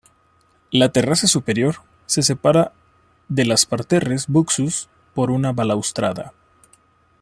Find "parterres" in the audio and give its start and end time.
3.67-4.25